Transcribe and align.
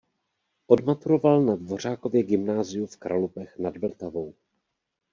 Odmaturoval 0.67 1.41
na 1.41 1.55
Dvořákově 1.55 2.23
gymnáziu 2.23 2.85
v 2.87 2.97
Kralupech 2.97 3.59
nad 3.59 3.77
Vltavou. 3.77 4.33